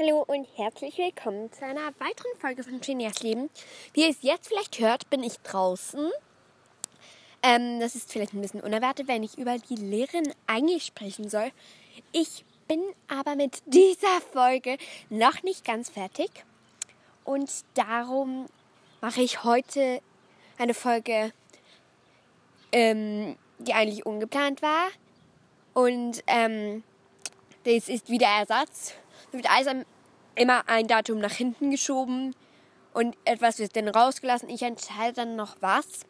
[0.00, 3.50] Hallo und herzlich willkommen zu einer weiteren Folge von Genias Leben.
[3.94, 6.12] Wie ihr es jetzt vielleicht hört, bin ich draußen.
[7.42, 11.50] Ähm, das ist vielleicht ein bisschen unerwartet, wenn ich über die Lehrerin eigentlich sprechen soll.
[12.12, 14.78] Ich bin aber mit dieser Folge
[15.10, 16.30] noch nicht ganz fertig.
[17.24, 18.46] Und darum
[19.00, 20.00] mache ich heute
[20.58, 21.32] eine Folge,
[22.70, 24.90] ähm, die eigentlich ungeplant war.
[25.74, 26.84] Und ähm,
[27.64, 28.94] das ist wieder Ersatz
[29.32, 29.84] wird alles
[30.34, 32.34] immer ein Datum nach hinten geschoben
[32.94, 34.48] und etwas wird dann rausgelassen.
[34.48, 36.00] Ich entscheide dann noch was.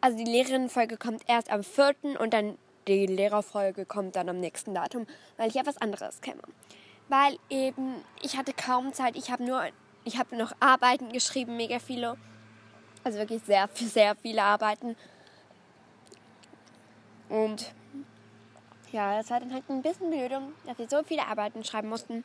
[0.00, 2.20] Also die Lehrerinnenfolge kommt erst am 4.
[2.20, 6.42] und dann die Lehrerfolge kommt dann am nächsten Datum, weil ich etwas anderes käme.
[7.08, 9.62] Weil eben, ich hatte kaum Zeit, ich habe nur,
[10.04, 12.16] ich habe noch Arbeiten geschrieben, mega viele.
[13.04, 14.96] Also wirklich sehr, sehr viele Arbeiten.
[17.28, 17.72] Und
[18.96, 20.32] ja, das war dann halt ein bisschen blöd,
[20.64, 22.24] dass wir so viele Arbeiten schreiben mussten.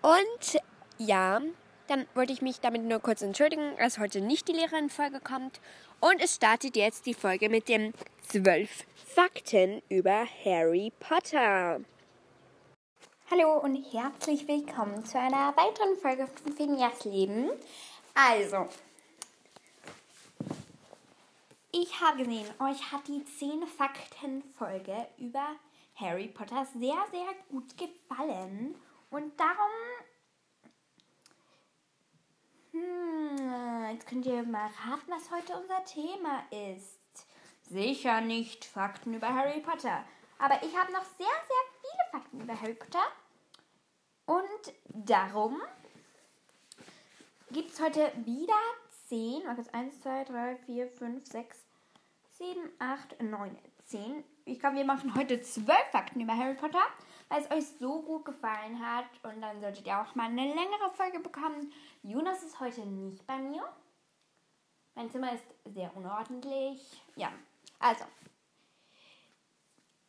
[0.00, 0.60] Und
[0.98, 1.40] ja,
[1.88, 5.60] dann wollte ich mich damit nur kurz entschuldigen, dass heute nicht die Lehrerin-Folge kommt.
[5.98, 11.80] Und es startet jetzt die Folge mit den zwölf Fakten über Harry Potter.
[13.28, 17.50] Hallo und herzlich willkommen zu einer weiteren Folge von Phineas Leben.
[18.14, 18.68] Also,
[21.82, 25.56] ich habe gesehen, euch hat die 10 Fakten Folge über
[25.96, 28.74] Harry Potter sehr, sehr gut gefallen.
[29.10, 29.70] Und darum.
[32.72, 37.26] Hm, jetzt könnt ihr mal raten, was heute unser Thema ist.
[37.68, 40.04] Sicher nicht Fakten über Harry Potter.
[40.38, 43.04] Aber ich habe noch sehr, sehr viele Fakten über Harry Potter.
[44.24, 45.60] Und darum
[47.50, 48.54] gibt es heute wieder
[49.08, 49.44] 10.
[49.44, 51.65] Mal 1, 2, 3, 4, 5, 6,
[52.38, 53.56] 7, 8, 9,
[53.86, 54.24] 10.
[54.44, 56.82] Ich glaube, wir machen heute 12 Fakten über Harry Potter,
[57.28, 59.06] weil es euch so gut gefallen hat.
[59.22, 61.72] Und dann solltet ihr auch mal eine längere Folge bekommen.
[62.02, 63.62] Jonas ist heute nicht bei mir.
[64.94, 67.02] Mein Zimmer ist sehr unordentlich.
[67.16, 67.32] Ja,
[67.78, 68.04] also.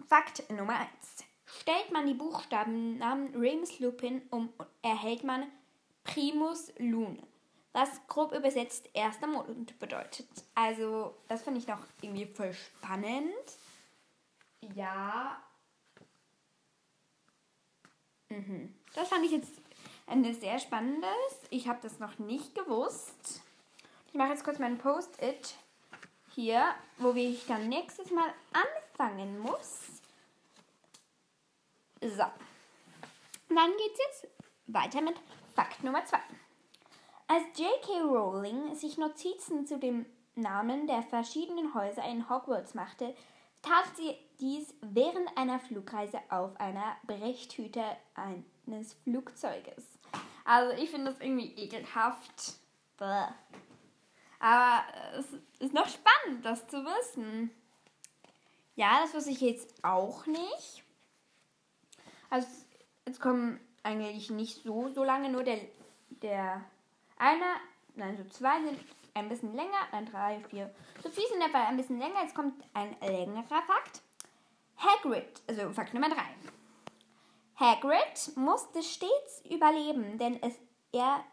[0.08, 1.26] Fakt Nummer 1.
[1.46, 4.52] Stellt man die Buchstabennamen Remus Lupin um,
[4.82, 5.50] erhält man
[6.04, 7.24] Primus Lune
[7.78, 10.28] was grob übersetzt erster Mond bedeutet.
[10.56, 13.36] Also, das finde ich noch irgendwie voll spannend.
[14.74, 15.40] Ja.
[18.30, 18.74] Mhm.
[18.96, 19.52] Das fand ich jetzt
[20.08, 21.12] eine sehr spannendes.
[21.52, 23.44] Ich habe das noch nicht gewusst.
[24.08, 25.54] Ich mache jetzt kurz meinen Post-it
[26.34, 30.02] hier, wo ich dann nächstes Mal anfangen muss.
[32.02, 32.26] So.
[33.50, 34.28] dann geht es jetzt
[34.66, 35.16] weiter mit
[35.54, 36.20] Fakt Nummer 2.
[37.30, 38.04] Als J.K.
[38.04, 40.06] Rowling sich Notizen zu dem
[40.36, 43.14] Namen der verschiedenen Häuser in Hogwarts machte,
[43.62, 47.84] tat sie dies während einer Flugreise auf einer Brechthüte
[48.16, 49.84] eines Flugzeuges.
[50.46, 52.54] Also ich finde das irgendwie ekelhaft.
[52.98, 53.26] Bäh.
[54.40, 54.84] Aber
[55.18, 55.26] es
[55.60, 57.52] ist noch spannend, das zu wissen.
[58.76, 60.84] Ja, das wusste ich jetzt auch nicht.
[62.30, 62.48] Also
[63.06, 65.60] jetzt kommen eigentlich nicht so, so lange nur der,
[66.22, 66.64] der
[67.20, 67.56] einer,
[67.96, 68.80] nein, so zwei sind
[69.14, 70.74] ein bisschen länger, dann drei, vier.
[71.04, 72.22] So vier sind dabei ein bisschen länger.
[72.22, 74.02] Jetzt kommt ein längerer Fakt.
[74.78, 76.36] Hagrid, also Fakt Nummer drei.
[77.56, 80.54] Hagrid musste stets überleben, denn es,
[80.92, 81.24] er,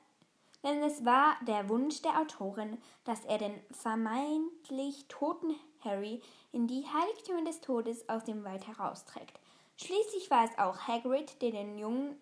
[0.62, 6.86] denn es war der Wunsch der Autorin, dass er den vermeintlich toten Harry in die
[6.86, 9.38] Heiligtümer des Todes aus dem Wald herausträgt.
[9.76, 12.18] Schließlich war es auch Hagrid, der den Jungen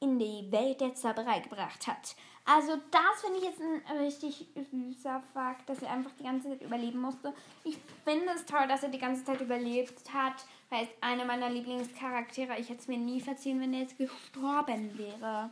[0.00, 2.16] in die Welt der Zauberei gebracht hat.
[2.46, 6.62] Also das finde ich jetzt ein richtig süßer Fakt, dass er einfach die ganze Zeit
[6.62, 7.34] überleben musste.
[7.64, 11.50] Ich finde es toll, dass er die ganze Zeit überlebt hat, weil es einer meiner
[11.50, 12.58] Lieblingscharaktere.
[12.58, 15.50] Ich hätte es mir nie verziehen, wenn er jetzt gestorben wäre.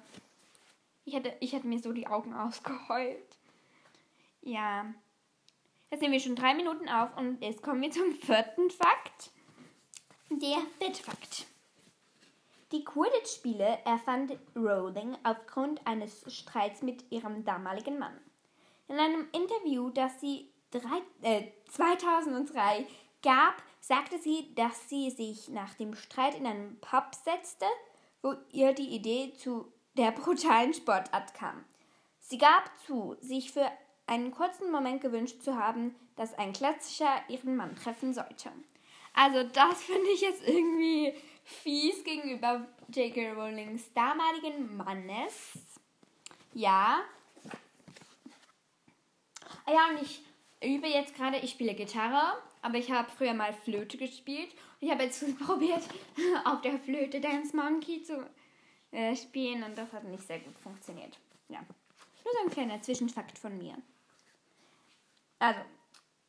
[1.05, 3.37] Ich hätte, ich hätte mir so die Augen ausgeheult.
[4.43, 4.87] Ja.
[5.91, 9.31] Jetzt nehmen wir schon drei Minuten auf und jetzt kommen wir zum vierten Fakt.
[10.31, 11.47] Der Bettfakt.
[12.71, 18.21] Die Quidditch-Spiele erfand Rowling aufgrund eines Streits mit ihrem damaligen Mann.
[18.89, 22.87] In einem Interview, das sie drei, äh, 2003
[23.23, 27.65] gab, sagte sie, dass sie sich nach dem Streit in einen Pub setzte,
[28.21, 31.65] wo ihr die Idee zu der brutalen Sportart kam.
[32.19, 33.71] Sie gab zu, sich für
[34.07, 38.51] einen kurzen Moment gewünscht zu haben, dass ein Klassischer ihren Mann treffen sollte.
[39.15, 41.15] Also das finde ich jetzt irgendwie
[41.49, 43.33] fies gegenüber J.K.
[43.33, 45.59] Rowlings damaligen Mannes.
[46.53, 47.01] Ja.
[49.67, 50.23] Ja, und ich
[50.63, 54.53] übe jetzt gerade, ich spiele Gitarre, aber ich habe früher mal Flöte gespielt.
[54.53, 55.83] Und ich habe jetzt probiert,
[56.45, 58.29] auf der Flöte Dance Monkey zu
[58.91, 61.19] äh, spielen und das hat nicht sehr gut funktioniert.
[61.49, 61.61] Ja.
[62.25, 63.75] Nur so ein kleiner Zwischenfakt von mir.
[65.39, 65.61] Also,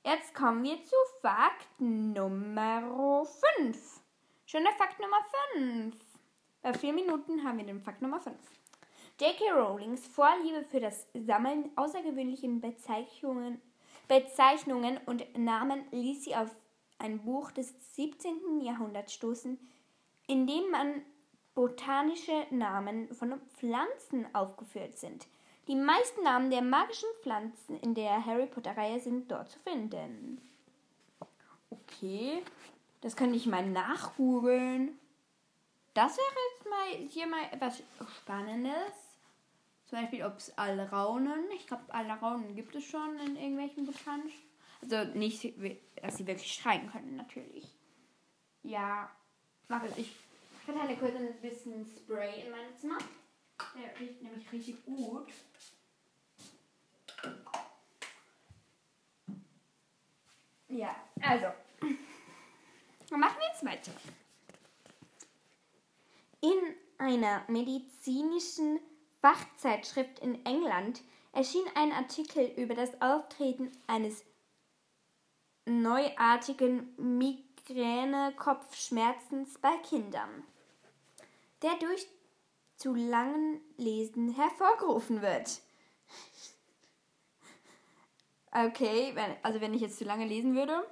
[0.05, 3.25] jetzt kommen wir zu Fakt Nummer
[3.57, 4.01] 5.
[4.51, 5.19] Schon der Fakt Nummer
[5.53, 5.95] 5.
[6.63, 8.35] Bei vier Minuten haben wir den Fakt Nummer 5.
[9.21, 9.51] J.K.
[9.51, 13.61] Rowlings Vorliebe für das Sammeln außergewöhnlichen Bezeichnungen,
[14.07, 16.49] Bezeichnungen und Namen ließ sie auf
[16.97, 18.61] ein Buch des 17.
[18.61, 19.59] Jahrhunderts stoßen,
[20.25, 21.03] in dem man
[21.53, 25.27] botanische Namen von Pflanzen aufgeführt sind.
[25.67, 30.41] Die meisten Namen der magischen Pflanzen in der Harry Potter-Reihe sind dort zu finden.
[31.69, 32.41] Okay,
[33.01, 34.97] das könnte ich mal nachgoogeln.
[35.93, 37.81] Das wäre jetzt mal hier mal etwas
[38.17, 38.93] Spannendes.
[39.87, 44.43] Zum Beispiel, ob es Alraunen, ich glaube, Alraunen gibt es schon in irgendwelchen botanischen.
[44.81, 45.43] Also nicht,
[46.01, 47.67] dass sie wirklich schreien können, natürlich.
[48.63, 49.09] Ja,
[49.67, 49.97] mach es.
[49.97, 50.15] Ich
[50.63, 52.97] verteile kurz ein bisschen Spray in meinem Zimmer.
[53.75, 55.27] Der riecht nämlich richtig gut.
[60.69, 61.47] Ja, also.
[63.09, 63.91] Dann machen wir jetzt weiter.
[66.41, 68.79] In einer medizinischen
[69.21, 71.01] Fachzeitschrift in England
[71.33, 74.23] erschien ein Artikel über das Auftreten eines
[75.65, 80.43] neuartigen Migräne-Kopfschmerzens bei Kindern,
[81.61, 82.07] der durch
[82.75, 85.61] zu langen Lesen hervorgerufen wird.
[88.51, 89.13] Okay,
[89.43, 90.83] also wenn ich jetzt zu lange lesen würde,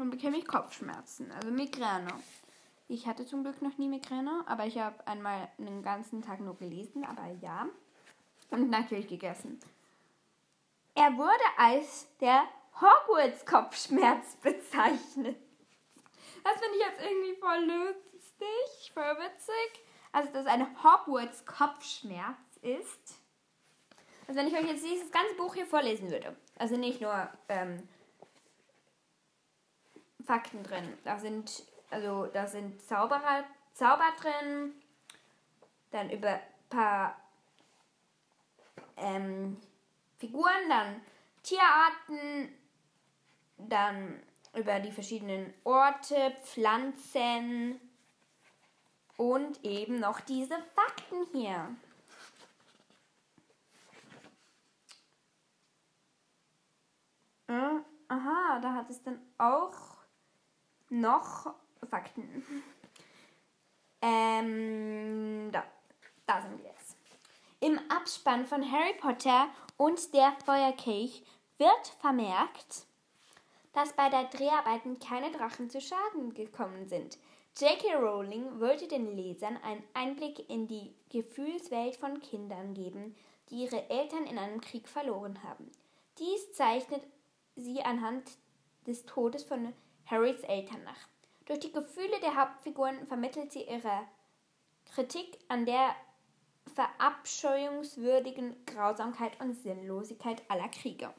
[0.00, 2.12] dann bekäme ich Kopfschmerzen, also Migräne.
[2.88, 6.56] Ich hatte zum Glück noch nie Migräne, aber ich habe einmal einen ganzen Tag nur
[6.56, 7.68] gelesen, aber ja.
[8.50, 9.60] Und natürlich gegessen.
[10.94, 12.42] Er wurde als der
[12.80, 15.36] Hogwarts-Kopfschmerz bezeichnet.
[16.42, 19.84] Das finde ich jetzt irgendwie voll lustig, voll witzig.
[20.10, 23.20] Also, dass ein Hogwarts-Kopfschmerz ist.
[24.26, 26.36] Also, wenn ich euch jetzt dieses ganze Buch hier vorlesen würde.
[26.60, 27.88] Also nicht nur ähm,
[30.30, 30.96] Fakten drin.
[31.02, 33.44] Da sind also da sind Zauberer,
[33.74, 34.80] Zauber drin,
[35.90, 37.20] dann über ein paar
[38.96, 39.60] ähm,
[40.18, 41.00] Figuren, dann
[41.42, 42.54] Tierarten,
[43.58, 44.22] dann
[44.54, 47.80] über die verschiedenen Orte, Pflanzen
[49.16, 51.74] und eben noch diese Fakten hier.
[57.48, 59.89] Äh, aha, da hat es dann auch
[60.90, 61.54] noch
[61.88, 62.44] Fakten.
[64.02, 65.64] Ähm, da,
[66.26, 66.96] da sind wir jetzt.
[67.60, 71.22] Im Abspann von Harry Potter und der Feuerkelch
[71.58, 72.86] wird vermerkt,
[73.72, 77.18] dass bei der Dreharbeiten keine Drachen zu Schaden gekommen sind.
[77.58, 77.96] J.K.
[77.96, 83.14] Rowling wollte den Lesern einen Einblick in die Gefühlswelt von Kindern geben,
[83.50, 85.70] die ihre Eltern in einem Krieg verloren haben.
[86.18, 87.02] Dies zeichnet
[87.56, 88.30] sie anhand
[88.86, 89.72] des Todes von
[90.10, 91.08] Harrys Eltern nach.
[91.46, 94.06] Durch die Gefühle der Hauptfiguren vermittelt sie ihre
[94.94, 95.94] Kritik an der
[96.74, 101.12] verabscheuungswürdigen Grausamkeit und Sinnlosigkeit aller Kriege.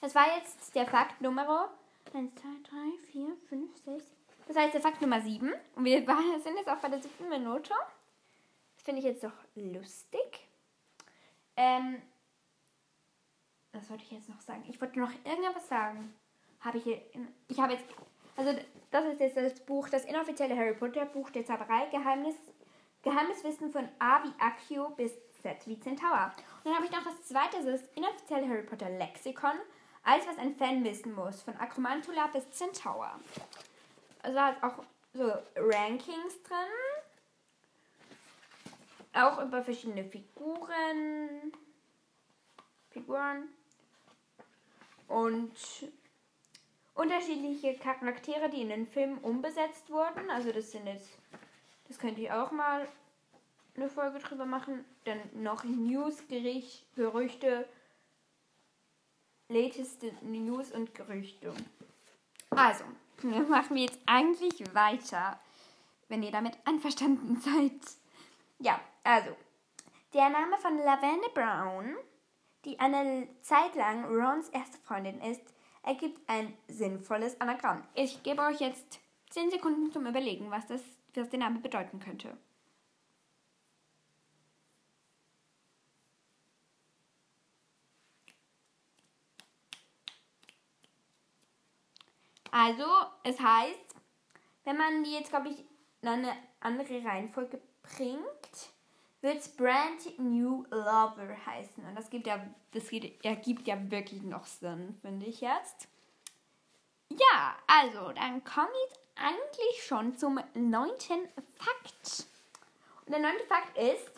[0.00, 1.70] Das war jetzt der Fakt Nummer
[2.14, 2.76] 1, 2, 3,
[3.12, 4.04] 4, 5, 6.
[4.46, 5.52] Das heißt der Fakt Nummer 7.
[5.74, 5.98] Und wir
[6.42, 7.74] sind jetzt auch bei der siebten Minute.
[8.74, 10.48] Das finde ich jetzt doch lustig.
[11.56, 12.00] Ähm,
[13.72, 14.64] was wollte ich jetzt noch sagen?
[14.68, 16.14] Ich wollte noch irgendwas sagen.
[16.60, 17.00] Habe ich hier.
[17.48, 17.84] Ich habe jetzt
[18.38, 18.56] also
[18.92, 22.36] das ist jetzt das Buch, das inoffizielle Harry Potter Buch der Zauberei, Geheimnis,
[23.02, 25.12] Geheimniswissen von A wie Accio bis
[25.42, 26.32] Z wie Centaur.
[26.62, 29.58] Und dann habe ich noch das zweite, das inoffizielle Harry Potter Lexikon,
[30.04, 33.10] alles was ein Fan wissen muss, von Akromantula bis Centaur.
[34.22, 34.84] Also da ist auch
[35.14, 36.56] so Rankings drin,
[39.14, 41.52] auch über verschiedene Figuren,
[42.90, 43.48] Figuren
[45.08, 45.52] und
[46.98, 50.30] unterschiedliche Charaktere, die in den Filmen umbesetzt wurden.
[50.30, 51.08] Also das sind jetzt,
[51.86, 52.86] das könnte ich auch mal
[53.76, 54.84] eine Folge drüber machen.
[55.04, 57.68] Dann noch News, Gericht, Gerüchte,
[59.48, 61.54] lateste News und Gerüchte.
[62.50, 62.84] Also,
[63.22, 65.38] machen wir jetzt eigentlich weiter,
[66.08, 67.80] wenn ihr damit einverstanden seid.
[68.58, 69.36] Ja, also,
[70.14, 71.94] der Name von Lavende Brown,
[72.64, 75.54] die eine Zeit lang Rons erste Freundin ist,
[75.88, 77.82] ergibt ein sinnvolles Anagramm.
[77.94, 80.82] Ich gebe euch jetzt 10 Sekunden zum Überlegen, was, das,
[81.14, 82.36] was der Name bedeuten könnte.
[92.50, 92.84] Also,
[93.24, 93.94] es heißt,
[94.64, 95.64] wenn man die jetzt, glaube ich,
[96.02, 98.72] in eine andere Reihenfolge bringt,
[99.20, 101.84] wird es Brand New Lover heißen.
[101.84, 102.90] Und das gibt ja, das
[103.22, 105.88] ergibt ja wirklich noch Sinn, finde ich jetzt.
[107.10, 112.26] Ja, also, dann komme ich eigentlich schon zum neunten Fakt.
[113.06, 114.12] Und der neunte Fakt ist,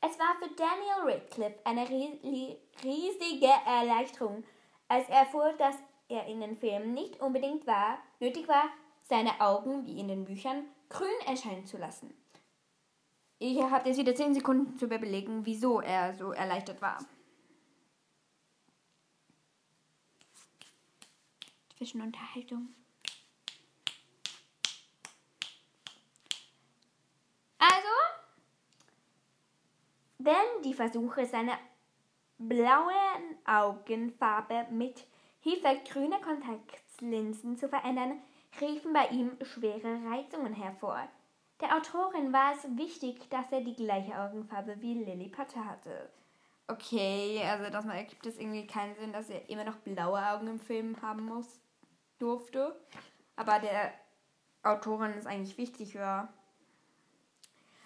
[0.00, 4.44] es war für Daniel Radcliffe eine riesige Erleichterung,
[4.86, 5.74] als er erfuhr, dass
[6.08, 8.70] er in den Filmen nicht unbedingt war, nötig war,
[9.02, 12.14] seine Augen, wie in den Büchern, grün erscheinen zu lassen.
[13.40, 16.98] Ich habe jetzt wieder 10 Sekunden zu überlegen, wieso er so erleichtert war.
[21.76, 22.74] Zwischenunterhaltung.
[27.58, 27.88] Also,
[30.18, 31.56] wenn die Versuche seiner
[32.38, 35.06] blauen Augenfarbe mit
[35.40, 38.20] Hilfe grüner Kontaktlinsen zu verändern,
[38.60, 41.08] riefen bei ihm schwere Reizungen hervor.
[41.60, 46.10] Der Autorin war es wichtig, dass er die gleiche Augenfarbe wie Lily Potter hatte.
[46.68, 50.60] Okay, also das ergibt es irgendwie keinen Sinn, dass er immer noch blaue Augen im
[50.60, 51.60] Film haben muss,
[52.18, 52.78] durfte.
[53.36, 53.92] Aber der
[54.62, 56.28] Autorin ist eigentlich wichtig, ja.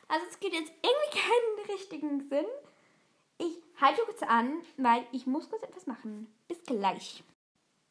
[0.08, 1.18] Also es gibt jetzt irgendwie
[1.66, 2.46] keinen richtigen Sinn.
[3.38, 6.32] Ich halte kurz an, weil ich muss kurz etwas machen.
[6.48, 7.22] Bis gleich.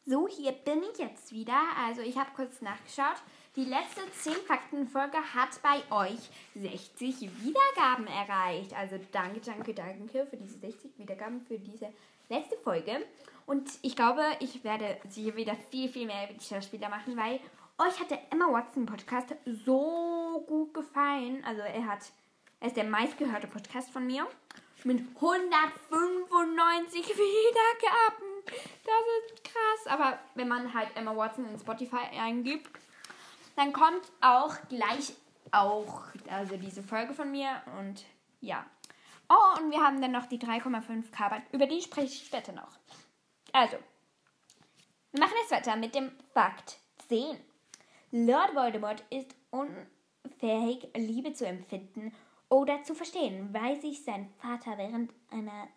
[0.06, 1.60] So, hier bin ich jetzt wieder.
[1.78, 3.22] Also ich habe kurz nachgeschaut.
[3.58, 8.74] Die letzte 10 Fakten Folge hat bei euch 60 Wiedergaben erreicht.
[8.74, 11.89] Also danke, danke, danke für diese 60 Wiedergaben für diese
[12.29, 13.05] letzte Folge.
[13.46, 17.41] Und ich glaube, ich werde sicher wieder viel, viel mehr über die Schauspieler machen, weil
[17.77, 21.43] euch hat der Emma Watson Podcast so gut gefallen.
[21.43, 22.10] Also er hat,
[22.62, 24.27] er ist der meistgehörte Podcast von mir
[24.86, 28.46] mit 195 Wiedergaben.
[28.46, 29.88] Das ist krass.
[29.88, 32.70] Aber wenn man halt Emma Watson in Spotify eingibt,
[33.55, 35.13] dann kommt auch gleich
[35.51, 38.05] auch also diese Folge von mir und
[38.39, 38.65] ja.
[39.29, 42.77] Oh, und wir haben dann noch die 3,5k, über die spreche ich später noch.
[43.53, 43.77] Also,
[45.12, 46.77] wir machen jetzt weiter mit dem Fakt
[47.08, 47.38] 10.
[48.12, 52.13] Lord Voldemort ist unfähig, Liebe zu empfinden
[52.50, 55.67] oder zu verstehen, weil sich sein Vater während einer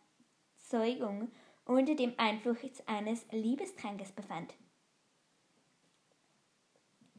[0.56, 1.30] Zeugung
[1.64, 4.54] unter dem Einfluss eines Liebestrankes befand.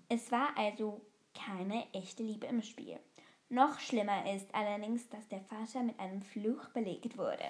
[0.07, 1.01] Es war also
[1.33, 2.99] keine echte Liebe im Spiel.
[3.49, 7.45] Noch schlimmer ist allerdings, dass der Vater mit einem Fluch belegt wurde.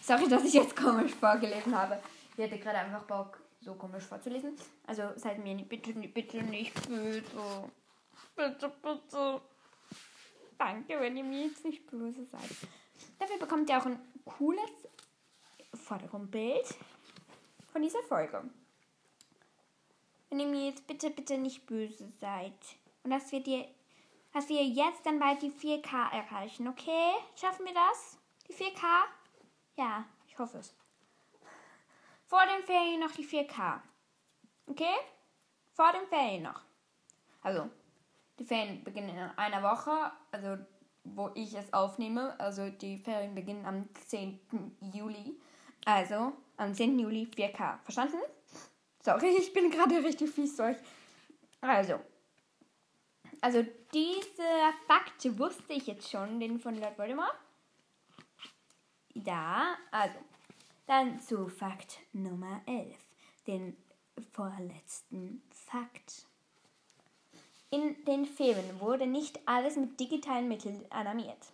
[0.00, 2.00] Sorry, dass ich jetzt komisch vorgelesen habe.
[2.36, 4.56] Ich hatte gerade einfach Bock, so komisch vorzulesen.
[4.86, 7.22] Also seid mir bitte, bitte nicht böse.
[8.34, 9.40] Bitte, bitte.
[10.58, 12.50] Danke, wenn ihr mir jetzt nicht böse seid.
[13.18, 14.70] Dafür bekommt ihr auch ein cooles
[15.74, 16.74] Vordergrundbild
[17.72, 18.50] von dieser Folge
[20.32, 22.54] wenn ihr mir jetzt bitte, bitte nicht böse seid.
[23.02, 23.68] Und dass wir dir,
[24.32, 27.12] dass wir jetzt dann bald die 4K erreichen, okay?
[27.38, 28.18] Schaffen wir das?
[28.48, 28.82] Die 4K?
[29.76, 30.74] Ja, ich hoffe es.
[32.24, 33.82] Vor den Ferien noch die 4K.
[34.68, 34.94] Okay?
[35.74, 36.62] Vor den Ferien noch.
[37.42, 37.68] Also,
[38.38, 40.56] die Ferien beginnen in einer Woche, also
[41.04, 42.40] wo ich es aufnehme.
[42.40, 44.40] Also die Ferien beginnen am 10.
[44.94, 45.38] Juli.
[45.84, 46.98] Also am 10.
[46.98, 47.82] Juli 4K.
[47.82, 48.16] Verstanden?
[49.02, 50.76] Sorry, ich bin gerade richtig fies zu euch.
[51.60, 52.00] Also.
[53.40, 57.34] Also, dieser Fakt wusste ich jetzt schon, den von Lord Voldemort.
[59.14, 60.18] Ja, also.
[60.86, 62.96] Dann zu Fakt Nummer 11.
[63.46, 63.76] Den
[64.32, 66.26] vorletzten Fakt.
[67.70, 71.52] In den Filmen wurde nicht alles mit digitalen Mitteln animiert.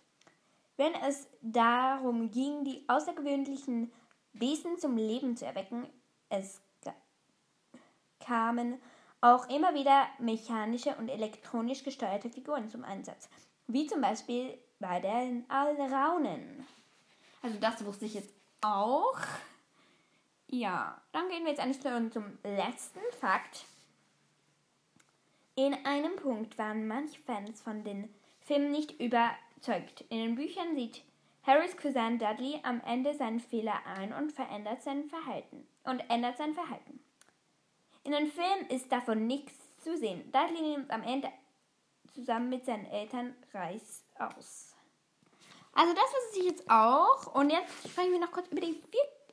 [0.75, 3.91] Wenn es darum ging, die außergewöhnlichen
[4.33, 5.87] Wesen zum Leben zu erwecken,
[6.29, 6.61] es
[8.19, 8.79] kamen
[9.21, 13.29] auch immer wieder mechanische und elektronisch gesteuerte Figuren zum Einsatz,
[13.67, 16.65] wie zum Beispiel bei den Alraunen.
[17.41, 19.17] Also das wusste ich jetzt auch.
[20.47, 23.65] Ja, dann gehen wir jetzt eigentlich schon zum letzten Fakt.
[25.55, 30.05] In einem Punkt waren manche Fans von den Filmen nicht überzeugt.
[30.09, 31.03] In den Büchern sieht
[31.43, 36.53] Harrys Cousin Dudley am Ende seinen Fehler ein und verändert sein Verhalten und ändert sein
[36.53, 36.99] Verhalten.
[38.03, 40.31] In den Filmen ist davon nichts zu sehen.
[40.31, 41.29] Dudley nimmt am Ende
[42.13, 44.75] zusammen mit seinen Eltern Reis aus.
[45.73, 47.33] Also das wusste ich jetzt auch.
[47.35, 48.81] Und jetzt sprechen wir noch kurz über die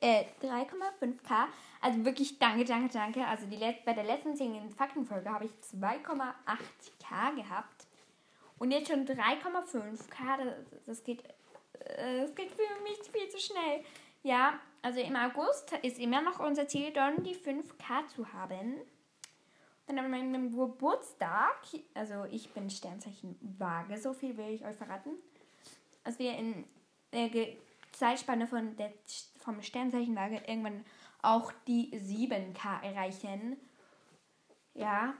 [0.01, 1.47] äh, 3,5k.
[1.81, 3.25] Also wirklich danke, danke, danke.
[3.25, 7.87] Also die bei der letzten 10 Faktenfolge habe ich 2,8k gehabt.
[8.59, 10.37] Und jetzt schon 3,5k.
[10.71, 11.23] Das, das, geht,
[11.79, 13.83] äh, das geht für mich viel zu schnell.
[14.23, 18.75] Ja, also im August ist immer noch unser Ziel, dann die 5K zu haben.
[19.87, 21.55] Dann an meinem Geburtstag,
[21.93, 25.11] also ich bin Sternzeichen Waage, so viel will ich euch verraten.
[26.03, 26.65] dass wir in
[27.13, 27.29] der
[27.91, 28.91] Zeitspanne von der,
[29.39, 30.85] vom Sternzeichenlage irgendwann
[31.21, 33.57] auch die 7K erreichen.
[34.73, 35.13] Ja,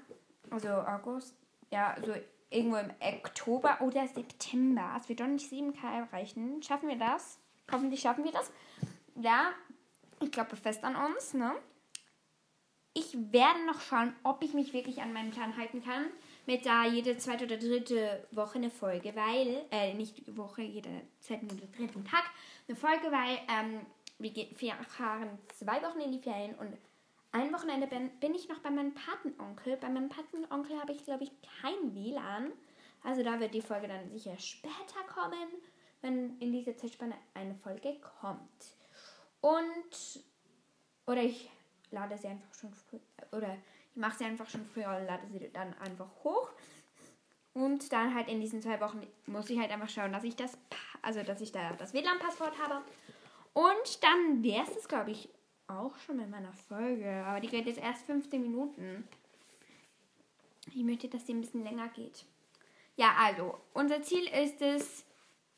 [0.50, 1.36] also August,
[1.72, 2.14] ja, also
[2.50, 4.96] irgendwo im Oktober oder September.
[4.98, 6.62] Es wird doch nicht 7K erreichen.
[6.62, 7.40] Schaffen wir das?
[7.72, 8.52] Hoffentlich schaffen wir das.
[9.20, 9.52] Ja,
[10.22, 11.56] ich glaube fest an uns, ne?
[12.94, 16.06] Ich werde noch schauen, ob ich mich wirklich an meinen Plan halten kann.
[16.48, 21.46] Mit da jede zweite oder dritte Woche eine Folge, weil, äh, nicht Woche, jede zweiten
[21.46, 22.24] oder dritten Tag
[22.68, 23.86] eine Folge, weil, ähm,
[24.18, 26.76] wir fahren zwei Wochen in die Ferien und
[27.32, 29.78] ein Wochenende bin, bin ich noch bei meinem Patenonkel.
[29.78, 31.32] Bei meinem Patenonkel habe ich, glaube ich,
[31.62, 32.52] kein WLAN.
[33.04, 35.48] Also da wird die Folge dann sicher später kommen,
[36.02, 38.77] wenn in dieser Zeitspanne eine Folge kommt.
[39.48, 40.26] Und,
[41.06, 41.50] oder ich
[41.92, 42.98] lade sie einfach schon früh,
[43.32, 43.58] oder
[43.92, 46.52] ich mache sie einfach schon früher und lade sie dann einfach hoch.
[47.54, 50.58] Und dann halt in diesen zwei Wochen muss ich halt einfach schauen, dass ich das,
[51.02, 52.82] also dass ich da das WLAN-Passwort habe.
[53.54, 55.30] Und dann wäre es das, glaube ich,
[55.68, 57.24] auch schon mit meiner Folge.
[57.26, 59.08] Aber die geht jetzt erst 15 Minuten.
[60.76, 62.26] Ich möchte, dass die ein bisschen länger geht.
[62.98, 65.06] Ja, also, unser Ziel ist es,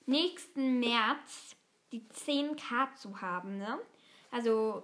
[0.06, 1.56] nächsten März
[1.92, 3.58] die 10k zu haben.
[3.58, 3.80] Ne?
[4.32, 4.84] Also,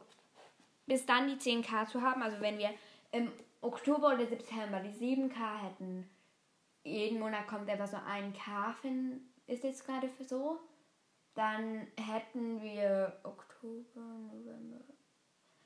[0.86, 2.22] bis dann die 10k zu haben.
[2.22, 2.72] Also, wenn wir
[3.12, 3.32] im
[3.62, 6.10] Oktober oder September die 7k hätten,
[6.84, 8.76] jeden Monat kommt etwa so ein K,
[9.48, 10.60] ist jetzt gerade für so
[11.36, 14.82] dann hätten wir Oktober, November.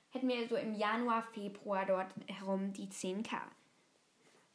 [0.10, 3.38] Hätten wir so im Januar, Februar dort herum die 10k.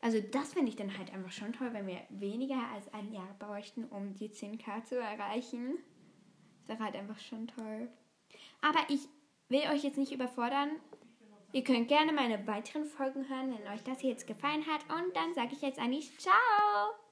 [0.01, 3.35] Also das finde ich dann halt einfach schon toll, wenn wir weniger als ein Jahr
[3.39, 5.79] bräuchten, um die 10k zu erreichen.
[6.67, 7.89] Das wäre halt einfach schon toll.
[8.61, 9.01] Aber ich
[9.49, 10.71] will euch jetzt nicht überfordern.
[11.53, 14.83] Ihr könnt gerne meine weiteren Folgen hören, wenn euch das hier jetzt gefallen hat.
[14.91, 17.04] Und dann sage ich jetzt eigentlich Ciao!